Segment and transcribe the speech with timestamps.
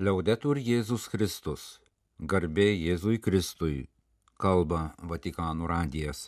[0.00, 1.62] Liaudetur Jėzus Kristus.
[2.24, 3.82] Garbė Jėzui Kristui.
[4.40, 6.22] Kalba Vatikanų radijas.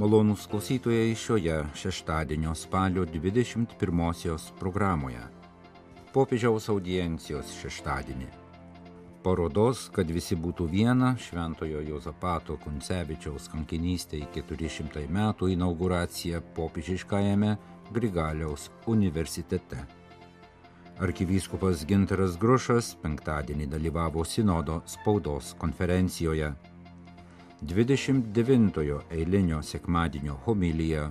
[0.00, 5.28] Malonūs klausytojai šioje šeštadienio spalio 21 programoje.
[6.16, 8.45] Popiežiaus audiencijos šeštadienį
[9.26, 17.56] parodos, kad visi būtų viena, Šventojo Jozapato Kuncevičiaus kankinystė į 400 metų inauguracija popiežiškajame
[17.96, 19.82] Grigaliaus universitete.
[21.02, 26.52] Arkivyskupas Ginteras Grušas penktadienį dalyvavo sinodo spaudos konferencijoje.
[27.66, 31.10] 29-ojo eilinio sekmadienio homilyje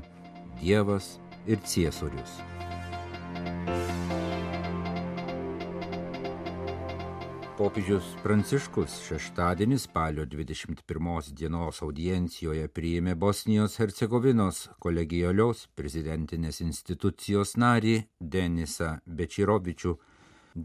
[0.61, 2.39] Dievas ir Ciesorius.
[7.55, 18.97] Popiežius Pranciškus šeštadienį spalio 21 dienos audiencijoje priėmė Bosnijos Hercegovinos kolegialios prezidentinės institucijos narį Denisą
[19.07, 19.95] Bečirovičių.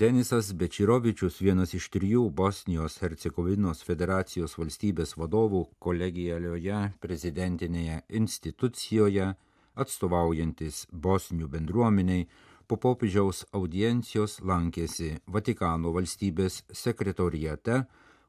[0.02, 9.30] Denisas Bečirovičius, vienas iš trijų Bosnijos Hercegovinos federacijos valstybės vadovų kolegialioje prezidentinėje institucijoje,
[9.78, 12.26] atstovaujantis Bosnių bendruomeniai,
[12.70, 17.80] po popiežiaus audiencijos lankėsi Vatikano valstybės sekretorijate,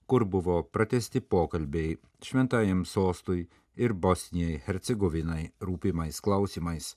[0.09, 1.91] kur buvo pratesti pokalbiai
[2.25, 3.43] šventajam sostui
[3.77, 6.95] ir Bosnijai Hercegovinai rūpimais klausimais.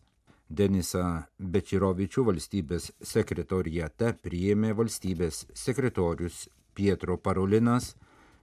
[0.48, 1.04] Denisa
[1.36, 7.92] Bečirovičių valstybės sekretorijate priėmė valstybės sekretorius Pietro Parolinas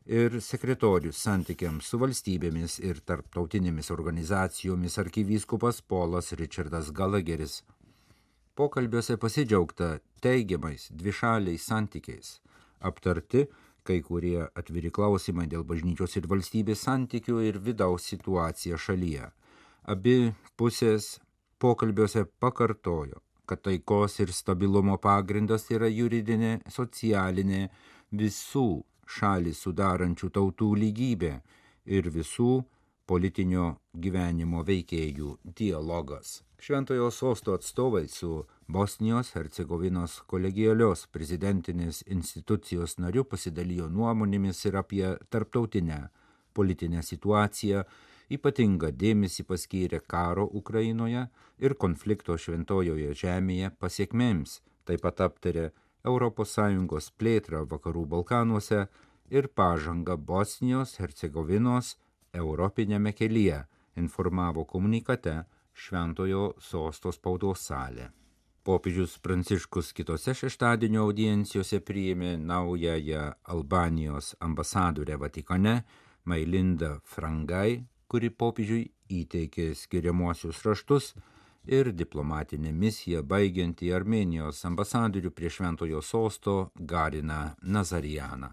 [0.06, 7.64] ir sekretorius santykiams su valstybėmis ir tarptautinėmis organizacijomis arkivyskupas Polas Richardas Galageris
[8.62, 9.88] pokalbiuose pasidžiaugta
[10.22, 12.28] teigiamais dvišaliais santykiais,
[12.90, 13.48] aptarti
[13.88, 19.32] kai kurie atviri klausimai dėl bažnyčios ir valstybės santykių ir vidaus situacija šalyje.
[19.94, 20.16] Abi
[20.62, 21.16] pusės
[21.64, 27.64] pokalbiuose pakartojo, kad taikos ir stabilumo pagrindas yra juridinė, socialinė,
[28.14, 28.68] visų
[29.18, 31.34] šalį sudarančių tautų lygybė
[31.98, 32.54] ir visų
[33.10, 33.74] politinio
[34.06, 36.44] gyvenimo veikėjų dialogas.
[36.62, 45.96] Šventojo sosto atstovai su Bosnijos Hercegovinos kolegialios prezidentinės institucijos nariu pasidalijo nuomonėmis ir apie tarptautinę
[46.54, 47.82] politinę situaciją,
[48.38, 51.24] ypatingą dėmesį paskyrė karo Ukrainoje
[51.66, 55.72] ir konflikto šventojoje žemėje pasiekmėms, taip pat aptarė
[56.06, 58.84] ES plėtrą vakarų Balkanuose
[59.32, 61.96] ir pažangą Bosnijos Hercegovinos
[62.44, 63.64] europinėme kelyje,
[63.98, 65.40] informavo komunikate
[65.74, 68.10] Šventojo sosto spaudos salė.
[68.64, 73.24] Popiežius Pranciškus kitose šeštadienio audiencijose priėmė naująją
[73.56, 75.82] Albanijos ambasadorę Vatikane
[76.30, 81.14] Mailindą Frangai, kuri popiežiui įteikė skiriamuosius raštus
[81.66, 88.50] ir diplomatinę misiją baigiantį Armenijos ambasadorių prie Šventojo sosto Gariną Nazarijaną.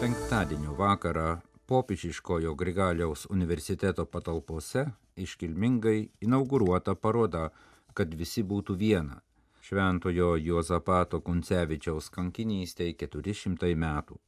[0.00, 7.48] Penktadienio vakarą popiežiškojo Grigaliaus universiteto patalpose iškilmingai inauguruota paroda,
[7.94, 9.20] kad visi būtų viena.
[9.66, 14.18] Šventojo Juozapato Kuncevičiaus kankinystėje 400 metų.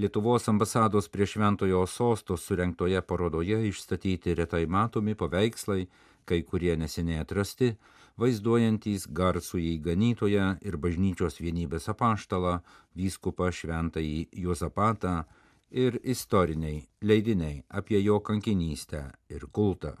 [0.00, 5.82] Lietuvos ambasados prie Šventojo sosto surenktoje parodoje išstatyti retai matomi paveikslai,
[6.24, 7.74] kai kurie neseniai atrasti,
[8.20, 12.60] vaizduojantys garsų įganytoją ir bažnyčios vienybės apaštalą,
[12.96, 15.24] vyskupą Šventąjį Juozapatą,
[15.70, 19.94] ir istoriniai leidiniai apie jo kankinystę ir kultą.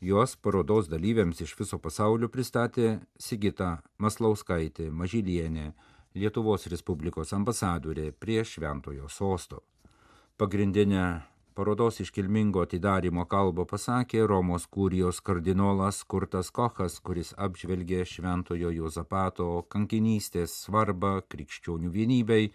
[0.00, 5.70] Juos parodos dalyviams iš viso pasaulio pristatė Sigita Maslauskaitė Mažylienė,
[6.16, 9.62] Lietuvos Respublikos ambasadorė prie Šventojo sosto.
[10.36, 11.22] Pagrindinę
[11.56, 20.60] parodos iškilmingo atidarimo kalbą pasakė Romos kūrijos kardinolas Kurtas Kochas, kuris apžvelgė Šventojo Jozapato kankinystės
[20.66, 22.50] svarbą krikščionių vienybei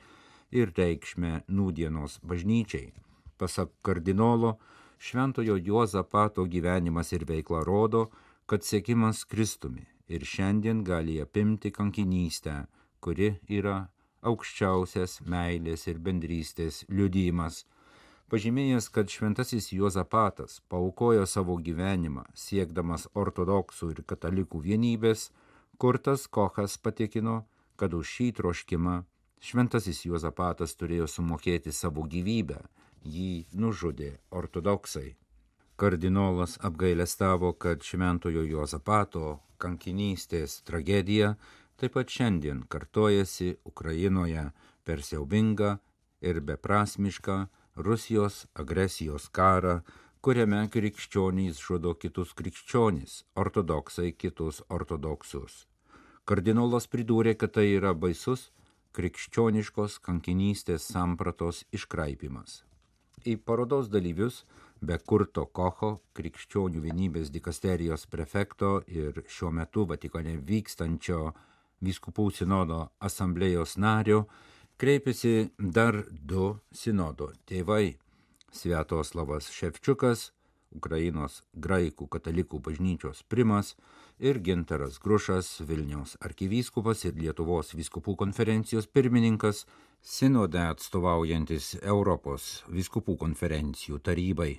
[0.51, 2.91] ir reikšmę nūdienos bažnyčiai.
[3.37, 4.57] Pasak kardinolo,
[4.99, 8.09] šventojo Juozapato gyvenimas ir veikla rodo,
[8.45, 12.65] kad sėkimas Kristumi ir šiandien gali apimti kankinystę,
[12.99, 13.77] kuri yra
[14.21, 17.63] aukščiausias meilės ir bendrystės liudymas.
[18.31, 25.31] Pažymėjęs, kad šventasis Juozapatas paukojo savo gyvenimą siekdamas ortodoksų ir katalikų vienybės,
[25.81, 27.41] Kurtas Kochas patikino,
[27.75, 29.01] kad už šį troškimą
[29.41, 32.59] Šventasis Juozapatas turėjo sumokėti savo gyvybę,
[33.01, 35.15] jį nužudė ortodoksai.
[35.81, 41.31] Kardinolas apgailestavo, kad šventojo Juozapato kankinystės tragedija
[41.81, 44.45] taip pat šiandien kartojasi Ukrainoje
[44.85, 45.73] per siaubingą
[46.21, 47.39] ir beprasmišką
[47.81, 49.79] Rusijos agresijos karą,
[50.21, 55.65] kuriame krikščionys žudo kitus krikščionys, ortodoksai kitus ortodoksus.
[56.29, 58.51] Kardinolas pridūrė, kad tai yra baisus
[58.95, 62.61] krikščioniškos kankinystės sampratos iškraipimas.
[63.25, 64.41] Į parodos dalyvius
[64.81, 71.31] be Kurto Kocho, krikščionių vienybės dikasterijos prefekto ir šiuo metu Vatikane vykstančio
[71.85, 74.25] vyskupų sinodo asamblėjos nario,
[74.81, 77.97] kreipėsi dar du sinodo tėvai-
[78.57, 80.31] Sviatoslavas Ševčiukas,
[80.75, 83.75] Ukrainos graikų katalikų bažnyčios primas
[84.19, 89.65] ir Ginteras Grušas, Vilniaus arkivyskupas ir Lietuvos vyskupų konferencijos pirmininkas,
[90.01, 94.51] sinode atstovaujantis Europos vyskupų konferencijų tarybai.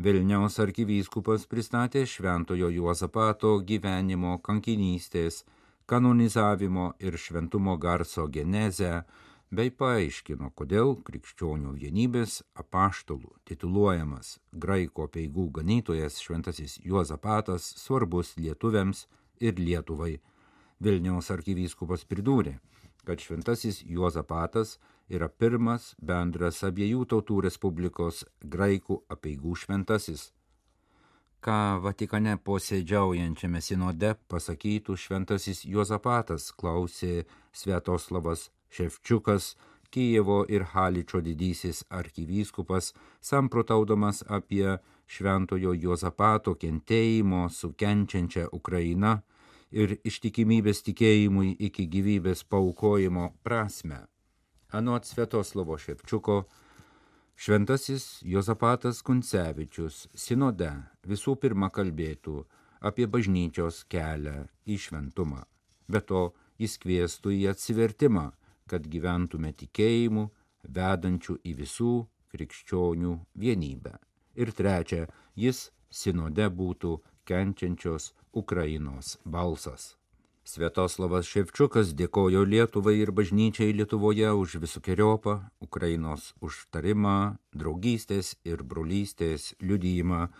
[0.00, 5.42] Vilniaus arkivyskupas pristatė Šventojo Juozapato gyvenimo kankinystės,
[5.90, 9.02] kanonizavimo ir šventumo garso genezę,
[9.50, 19.06] bei paaiškino, kodėl krikščionių vienybės apaštalų tituluojamas graiko peigų ganytojas šventasis Juozapatas svarbus lietuviams
[19.42, 20.20] ir Lietuvai.
[20.80, 22.60] Vilniaus arkivyskupas pridūrė,
[23.04, 24.78] kad šventasis Juozapatas
[25.10, 30.30] yra pirmas bendras abiejų tautų Respublikos graikų apieigų šventasis.
[31.40, 37.24] Ką Vatikane posėdžiaujančiame sinode pasakytų šventasis Juozapatas, klausė
[37.56, 39.56] Sviatoslavas Ševčiukas,
[39.90, 44.76] Kijevo ir Haličio didysis arkivyskupas, samprotaudamas apie
[45.10, 49.16] šventojo Juozapato kentėjimo su kenčiančia Ukraina
[49.74, 54.04] ir ištikimybės tikėjimui iki gyvybės paukojimo prasme.
[54.70, 56.44] Anot Sviatoslavo Ševčiuko,
[57.34, 60.70] šventasis Jozapatas Kuncevičius sinode
[61.02, 62.44] visų pirma kalbėtų
[62.80, 65.42] apie bažnyčios kelią į šventumą.
[65.90, 66.28] Be to,
[66.62, 68.30] jis kvieštų į atsivertimą,
[68.70, 70.28] kad gyventume tikėjimu,
[70.78, 71.94] vedančių į visų
[72.30, 73.96] krikščionių vienybę.
[74.38, 79.96] Ir trečia, jis sinode būtų kenčiančios Ukrainos balsas.
[80.50, 90.30] Sviatoslavas Ševčiukas dėkojo Lietuvai ir bažnyčiai Lietuvoje už visokiojopą Ukrainos užtarimą, draugystės ir brolystės liudyjimą.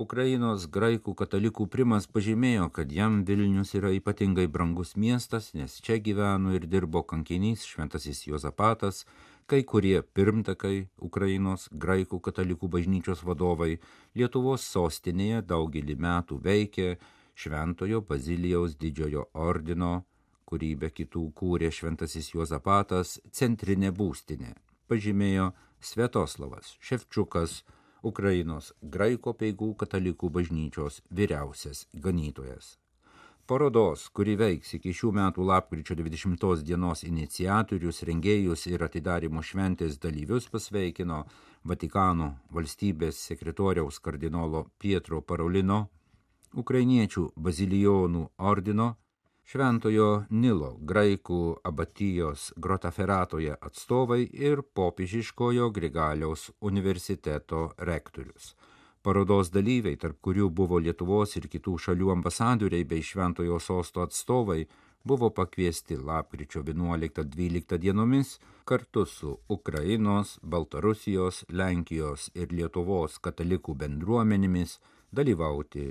[0.00, 6.54] Ukrainos graikų katalikų primas pažymėjo, kad jam Vilnius yra ypatingai brangus miestas, nes čia gyveno
[6.56, 9.02] ir dirbo kankinys šventasis Jozapatas,
[9.44, 13.74] kai kurie pirmtakai Ukrainos graikų katalikų bažnyčios vadovai
[14.16, 16.94] Lietuvos sostinėje daugelį metų veikė,
[17.40, 20.06] Šventojo Bazilijaus didžiojo ordino,
[20.48, 24.54] kurį be kitų kūrė šventasis Juozapatas, centrinė būstinė,
[24.88, 25.50] pažymėjo
[25.80, 27.60] Svetoslavas Ševčiukas,
[28.02, 32.78] Ukrainos graiko peigų katalikų bažnyčios vyriausias ganytojas.
[33.50, 40.46] Parodos, kuri veiks iki šių metų lapkričio 20 dienos iniciatorius, rengėjus ir atidarimo šventės dalyvius
[40.52, 41.24] pasveikino
[41.66, 45.88] Vatikano valstybės sekretoriaus kardinolo Pietro Parolino
[46.54, 48.94] ukrainiečių bazilijonų ordino,
[49.50, 51.36] Šventojo Nilo graikų
[51.66, 58.52] abatijos Grotaferatoje atstovai ir popiežiškojo Grigaliaus universiteto rektorius.
[59.02, 64.68] Parodos dalyviai, tarp kurių buvo Lietuvos ir kitų šalių ambasadoriai bei Šventojo sosto atstovai,
[65.02, 74.78] buvo pakviesti lapkričio 11-12 dienomis kartu su Ukrainos, Baltarusijos, Lenkijos ir Lietuvos katalikų bendruomenėmis
[75.10, 75.88] dalyvauti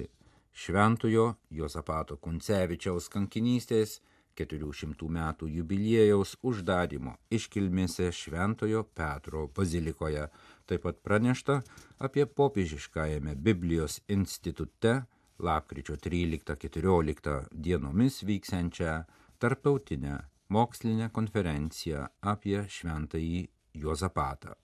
[0.54, 4.00] Šventojo Jozapato Kuncevičiaus kankinystės
[4.40, 10.28] 400 metų jubiliejaus uždarimo iškilmėse Šventojo Petro bazilikoje.
[10.66, 11.60] Taip pat pranešta
[12.00, 14.96] apie popiežiškajame Biblijos institute
[15.40, 18.96] lapkričio 13-14 dienomis vyksiančią
[19.40, 20.18] tarptautinę
[20.50, 23.46] mokslinę konferenciją apie Šventąjį
[23.84, 24.56] Juozapatą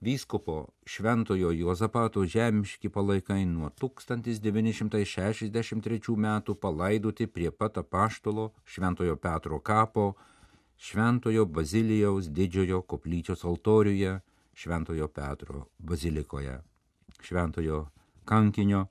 [0.00, 10.14] vyskupo Šventojo Juozapato žemiški palaikai nuo 1963 metų palaidoti prie pat apaštalo Šventojo Petro kapo,
[10.78, 14.20] Šventojo Bazilijaus didžiojo koplyčios altoriuje,
[14.54, 16.60] Šventojo Petro bazilikoje.
[17.20, 17.88] Šventojo
[18.24, 18.86] kankinio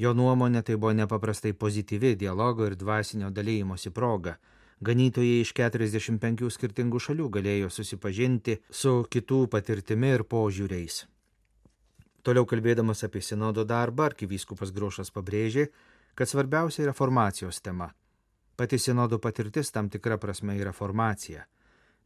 [0.01, 4.39] Jo nuomonė tai buvo nepaprastai pozityvi dialogo ir dvasinio dalymosi proga.
[4.81, 11.05] Ganytojai iš 45 skirtingų šalių galėjo susipažinti su kitų patirtimi ir požiūriais.
[12.25, 15.69] Toliau kalbėdamas apie sinodo darbą, arkivyskupas Grošas pabrėžė,
[16.21, 17.87] kad svarbiausia yra formacijos tema.
[18.57, 21.47] Pati sinodo patirtis tam tikra prasme yra formacija.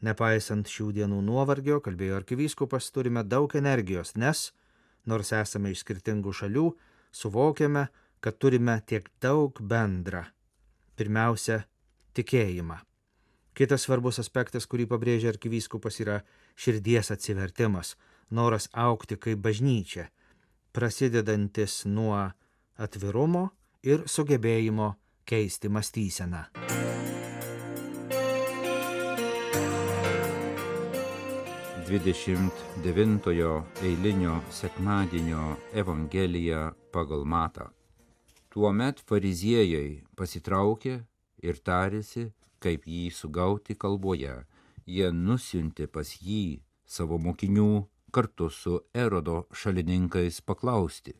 [0.06, 4.42] Nepaisant šių dienų nuovargio, kalbėjo arkivyskupas, turime daug energijos, nes,
[5.10, 6.62] nors esame iš skirtingų šalių,
[7.10, 7.88] suvokiame,
[8.22, 10.22] kad turime tiek daug bendra.
[10.94, 11.64] Pirmiausia,
[12.14, 12.78] tikėjimą.
[13.58, 16.20] Kitas svarbus aspektas, kurį pabrėžia arkivyskupas, yra
[16.54, 17.96] širdies atsivertimas,
[18.30, 20.06] noras aukti kaip bažnyčia,
[20.70, 22.28] prasidedantis nuo
[22.78, 23.48] atvirumo
[23.84, 24.94] ir sugebėjimo
[25.28, 26.40] keisti mąstyseną.
[31.84, 37.68] Dvidešimt devintojo eilinio sekmadienio Evangelija pagal matą.
[38.48, 40.94] Tuomet fariziejai pasitraukė
[41.44, 42.30] ir tarėsi,
[42.64, 44.38] kaip jį sugauti kalboje.
[44.86, 51.12] Jie nusiuntė pas jį savo mokinių kartu su Erodo šalininkais paklausti.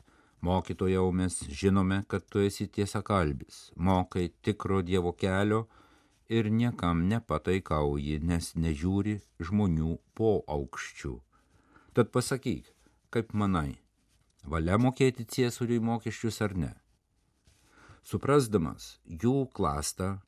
[0.45, 5.61] Mokytojau mes žinome, kad tu esi tiesa kalbis, mokai tikro Dievo kelio
[6.29, 11.15] ir niekam nepataikauji, nes nežiūri žmonių po aukščių.
[11.97, 12.69] Tad pasakyk,
[13.09, 13.79] kaip manai,
[14.45, 16.73] valia mokėti ciesuriui mokesčius ar ne?
[18.05, 20.19] Suprasdamas jų klastą,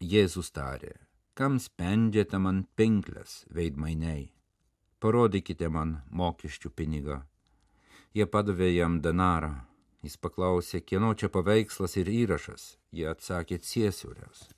[0.00, 0.94] Jėzus tarė,
[1.36, 4.30] kam spendžiate man pinklės veidmainiai,
[4.96, 7.20] parodykite man mokesčių pinigą.
[8.12, 9.54] Jie padavė jam denarą,
[10.04, 14.50] jis paklausė, kieno čia paveikslas ir įrašas, jie atsakė ciesuriaus.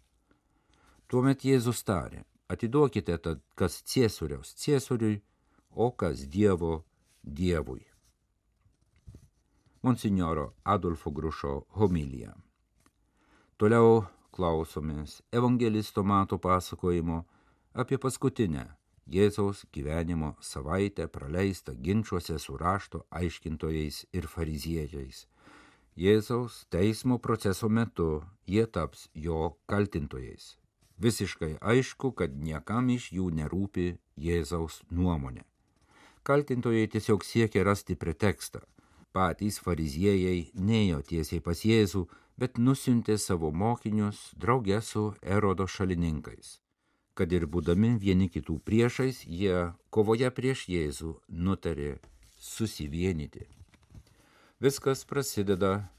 [1.07, 5.21] Tuomet Jėzus tarė, atiduokite tad kas ciesuriaus ciesuriui,
[5.71, 6.85] o kas Dievo
[7.23, 7.85] Dievui.
[9.83, 12.33] Monsignoro Adolfo Grušo homilija.
[13.61, 17.21] Toliau klausomės evangelisto mato pasakojimo
[17.75, 18.65] apie paskutinę
[19.07, 25.27] Jėzaus gyvenimo savaitę praleistą ginčiuose su rašto aiškintojais ir fariziejais.
[25.97, 30.57] Jėzaus teismo proceso metu jie taps jo kaltintojais.
[30.99, 35.45] Visiškai aišku, kad niekam iš jų nerūpi Jėzaus nuomonė.
[36.23, 38.63] Kaltintojai tiesiog siekia rasti pretekstą.
[39.13, 42.07] Patys fariziejai nejo tiesiai pas Jėzų,
[42.39, 46.64] bet nusintė savo mokinius drauge su Erodo šalininkais.
[47.15, 51.99] Kad ir būdami vieni kitų priešais, jie kovoje prieš Jėzų nutarė
[52.39, 53.47] susivienyti.
[54.61, 55.91] Viskas prasideda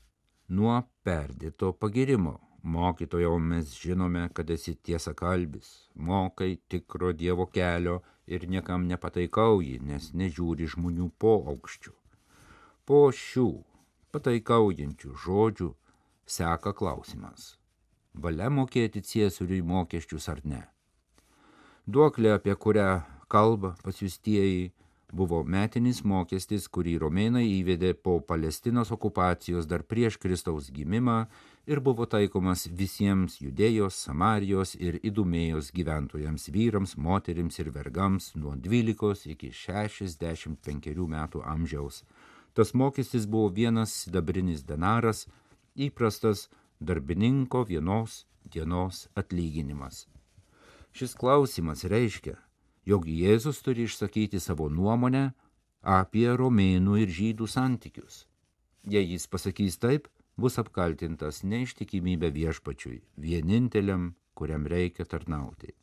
[0.49, 2.39] nuo perdėto pagirimo.
[2.65, 10.09] Mokytojau mes žinome, kad esi tiesa kalbis, mokai tikro Dievo kelio ir niekam nepataikauji, nes
[10.17, 11.93] nežiūri žmonių po aukščių.
[12.89, 13.49] Po šių
[14.11, 15.69] pataikaujančių žodžių
[16.25, 17.53] seka klausimas.
[18.15, 20.63] Valia mokėti ciesuriui mokesčius ar ne?
[21.85, 24.71] Duoklė, apie kurią kalba pasiustieji,
[25.13, 31.17] buvo metinis mokestis, kurį romėnai įvedė po Palestinos okupacijos dar prieš Kristaus gimimą
[31.69, 39.29] ir buvo taikomas visiems judėjos, Samarijos ir įdumėjos gyventojams vyrams, moterims ir vergams nuo 12
[39.35, 42.01] iki 65 metų amžiaus.
[42.57, 45.27] Tas mokestis buvo vienas sidabrinis denaras,
[45.77, 46.47] įprastas
[46.81, 50.07] darbininko vienos dienos atlyginimas.
[50.95, 52.37] Šis klausimas reiškia,
[52.87, 55.25] jog Jėzus turi išsakyti savo nuomonę
[55.83, 58.21] apie romėnų ir žydų santykius.
[58.87, 60.07] Jei jis pasakys taip,
[60.39, 65.75] bus apkaltintas neištikimybė viešpačiui, vieninteliam, kuriam reikia tarnauti.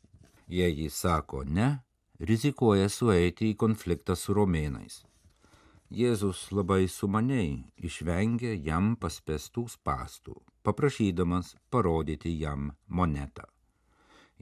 [0.49, 1.69] Jei jis sako ne,
[2.17, 5.03] rizikuoja sueiti į konfliktą su romėnais.
[5.93, 13.52] Jėzus labai sumaniai išvengė jam paspestų spastų, paprašydamas parodyti jam monetą.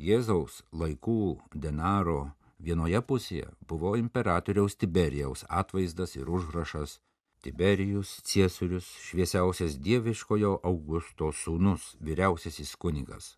[0.01, 6.96] Jėzaus laikų denaro vienoje pusėje buvo imperatoriaus Tiberijaus atvaizdas ir užrašas
[7.41, 13.36] Tiberijus Ciesurius, šviesiausias dieviškojo Augusto sūnus, vyriausiasis kunigas.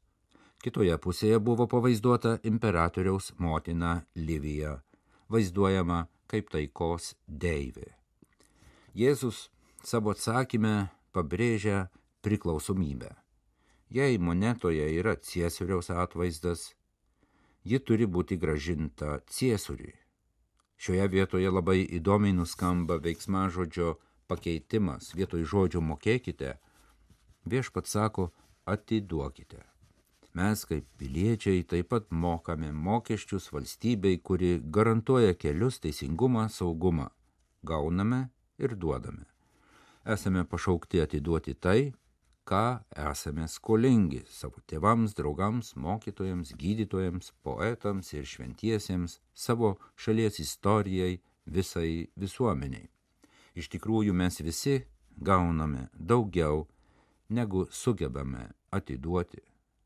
[0.63, 4.77] Kitoje pusėje buvo pavaizduota imperatoriaus motina Livija,
[5.31, 7.89] vaizduojama kaip taikos deivė.
[8.95, 9.49] Jėzus
[9.83, 10.77] savo atsakymę
[11.15, 11.89] pabrėžia
[12.23, 13.22] priklausomybę.
[13.89, 16.73] Jei monetoje yra ciesoriaus atvaizdas,
[17.63, 19.93] ji turi būti gražinta ciesoriui.
[20.77, 23.95] Šioje vietoje labai įdomiai nuskamba veiksmažodžio
[24.27, 25.13] pakeitimas.
[25.15, 26.57] Vietoj žodžio mokėkite
[27.45, 28.29] Viešpat sako,
[28.65, 29.59] atiduokite.
[30.33, 37.09] Mes kaip piliečiai taip pat mokame mokesčius valstybei, kuri garantuoja kelius, teisingumą, saugumą.
[37.63, 39.27] Gauname ir duodame.
[40.05, 41.93] Esame pašaukti atiduoti tai,
[42.43, 52.07] ką esame skolingi savo tėvams, draugams, mokytojams, gydytojams, poetams ir šventiesiems, savo šalies istorijai, visai
[52.19, 52.89] visuomeniai.
[53.55, 54.81] Iš tikrųjų mes visi
[55.15, 56.67] gauname daugiau,
[57.29, 59.41] negu sugebame atiduoti.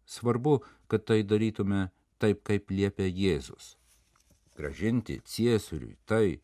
[0.06, 3.76] Svarbu, kad tai darytume taip, kaip liepia Jėzus.
[4.58, 6.40] Gražinti ciesuriui tai,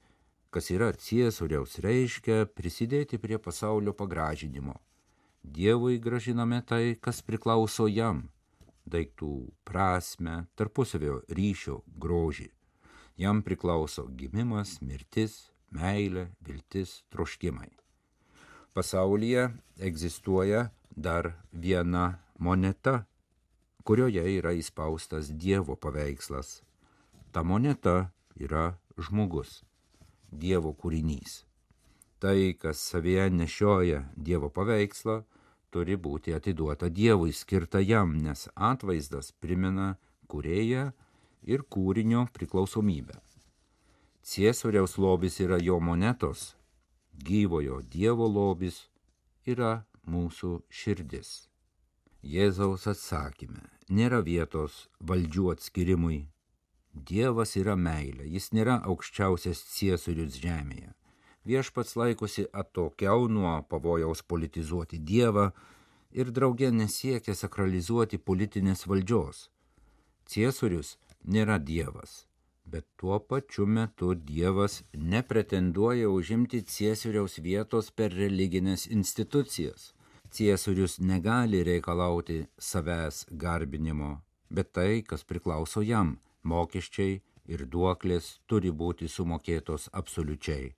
[0.54, 4.76] kas yra ciesuriaus, reiškia prisidėti prie pasaulio pagražinimo.
[5.44, 8.30] Dievui gražiname tai, kas priklauso jam-
[8.94, 12.50] daiktų prasme, tarpusavio ryšio grožį.
[13.18, 17.70] Jam priklauso gimimas, mirtis, meilė, viltis, troškimai.
[18.74, 23.06] Pasaulyje egzistuoja dar viena moneta,
[23.84, 26.64] kurioje yra įspaustas Dievo paveikslas.
[27.32, 29.64] Ta moneta yra žmogus,
[30.32, 31.44] Dievo kūrinys.
[32.24, 35.18] Tai, kas savyje nešioja Dievo paveikslą,
[35.76, 39.98] turi būti atiduota Dievui, skirta jam, nes atvaizdas primena
[40.32, 40.86] kurėją
[41.44, 43.20] ir kūrinio priklausomybę.
[44.24, 46.54] Ciesoriaus lobis yra jo monetos,
[47.28, 48.80] gyvojo Dievo lobis
[49.44, 51.36] yra mūsų širdis.
[52.24, 56.24] Jėzaus atsakymė nėra vietos valdžių atskirimui.
[56.94, 60.94] Dievas yra meilė, jis nėra aukščiausias ciesorius žemėje.
[61.46, 65.50] Viešpats laikosi atokiau nuo pavojaus politizuoti Dievą
[66.16, 69.50] ir draugė nesiekia sakralizuoti politinės valdžios.
[70.30, 70.94] Ciesorius
[71.36, 72.14] nėra Dievas,
[72.66, 79.92] bet tuo pačiu metu Dievas nepretenduoja užimti ciesoriaus vietos per religinės institucijas.
[80.34, 84.14] Ciesorius negali reikalauti savęs garbinimo,
[84.50, 86.16] bet tai, kas priklauso jam-
[86.50, 90.74] mokesčiai ir duoklės turi būti sumokėtos absoliučiai.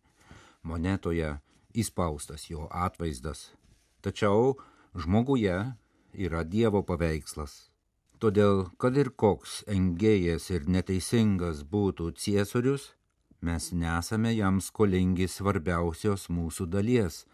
[0.65, 1.37] Monetoje
[1.77, 3.53] įspaustas jo atvaizdas.
[4.01, 4.57] Tačiau
[4.97, 5.55] žmoguje
[6.17, 7.55] yra Dievo paveikslas
[8.25, 12.93] Todėl, kad ir koks engėjas ir neteisingas būtų ciesorius,
[13.43, 17.25] mes nesame jam skolingi svarbiausios mūsų dalies.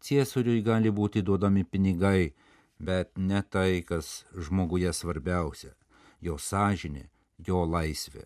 [0.00, 2.32] Ciesoriui gali būti duodami pinigai,
[2.80, 5.74] bet ne tai, kas žmoguje svarbiausia-
[6.26, 7.10] jo sąžinė,
[7.46, 8.24] jo laisvė.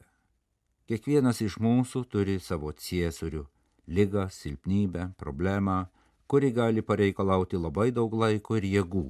[0.87, 3.46] Kiekvienas iš mūsų turi savo ciesorių-
[3.88, 5.85] lygą, silpnybę, problemą,
[6.27, 9.05] kuri gali pareikalauti labai daug laiko ir jėgų,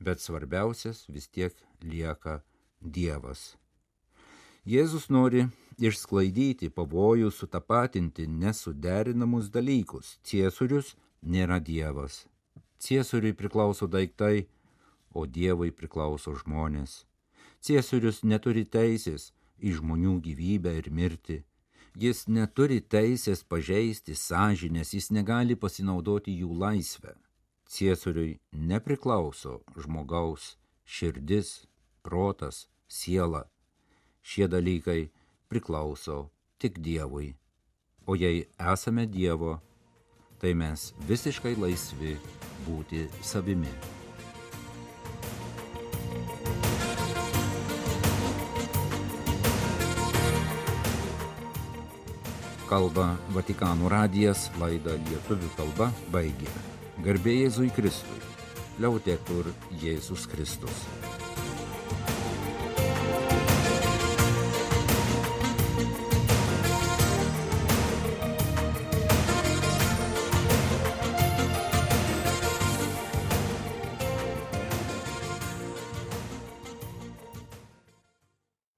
[0.00, 2.40] bet svarbiausias vis tiek lieka
[2.80, 3.56] Dievas.
[4.66, 5.44] Jėzus nori
[5.78, 10.16] išsklaidyti pavojų sutapatinti nesuderinamus dalykus.
[10.26, 12.24] Ciesorius nėra Dievas.
[12.82, 14.46] Ciesoriui priklauso daiktai,
[15.14, 17.04] o Dievui priklauso žmonės.
[17.62, 19.30] Ciesorius neturi teisės
[19.62, 21.38] į žmonių gyvybę ir mirtį.
[21.96, 27.14] Jis neturi teisės pažeisti sąžinės, jis negali pasinaudoti jų laisvę.
[27.72, 31.64] Ciesoriui nepriklauso žmogaus širdis,
[32.04, 33.46] protas, siela.
[34.20, 35.08] Šie dalykai
[35.48, 36.28] priklauso
[36.60, 37.32] tik Dievui.
[38.06, 39.56] O jei esame Dievo,
[40.38, 42.18] tai mes visiškai laisvi
[42.68, 43.72] būti savimi.
[52.66, 56.50] Kalba Vatikanų radijas laidą lietuvių kalba baigė.
[57.04, 58.18] Garbė Jėzui Kristui.
[58.82, 59.52] Liautė kur
[59.82, 60.82] Jėzus Kristus.